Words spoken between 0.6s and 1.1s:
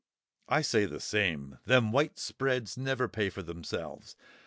say the